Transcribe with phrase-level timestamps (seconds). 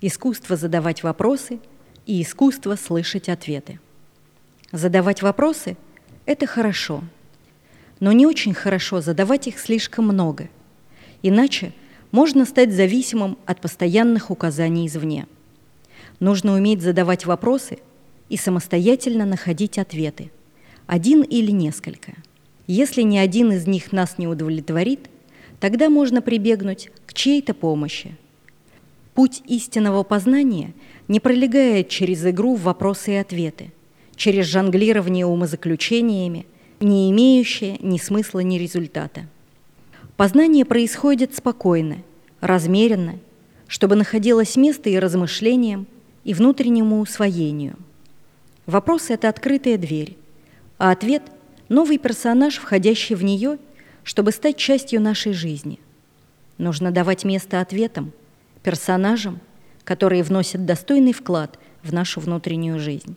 [0.00, 1.58] искусство задавать вопросы
[2.06, 3.80] и искусство слышать ответы.
[4.72, 5.76] Задавать вопросы–
[6.26, 7.02] это хорошо,
[8.00, 10.48] но не очень хорошо задавать их слишком много,
[11.22, 11.72] иначе
[12.10, 15.26] можно стать зависимым от постоянных указаний извне.
[16.20, 17.78] Нужно уметь задавать вопросы
[18.28, 20.30] и самостоятельно находить ответы,
[20.86, 22.14] один или несколько.
[22.66, 25.08] Если ни один из них нас не удовлетворит,
[25.60, 28.16] тогда можно прибегнуть к чьей-то помощи–
[29.16, 30.74] Путь истинного познания
[31.08, 33.72] не пролегает через игру в вопросы и ответы,
[34.14, 36.44] через жонглирование умозаключениями,
[36.80, 39.22] не имеющее ни смысла, ни результата.
[40.18, 41.96] Познание происходит спокойно,
[42.42, 43.18] размеренно,
[43.68, 45.86] чтобы находилось место и размышлениям,
[46.24, 47.76] и внутреннему усвоению.
[48.66, 50.18] Вопрос– это открытая дверь,
[50.76, 51.22] а ответ–
[51.70, 53.56] новый персонаж, входящий в нее,
[54.04, 55.78] чтобы стать частью нашей жизни.
[56.58, 58.12] Нужно давать место ответам–
[58.66, 59.38] персонажам,
[59.84, 63.16] которые вносят достойный вклад в нашу внутреннюю жизнь.